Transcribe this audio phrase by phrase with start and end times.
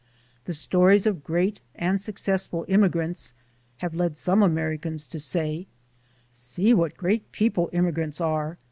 [0.45, 3.33] The stories of great and successful immigrants
[3.85, 5.67] have led some Americans to say:
[6.31, 8.57] "See what great people immigrants are!